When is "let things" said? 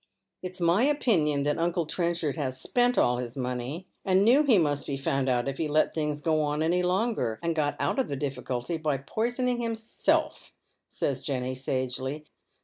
5.67-6.21